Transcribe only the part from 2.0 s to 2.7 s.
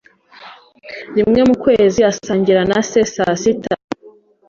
asangira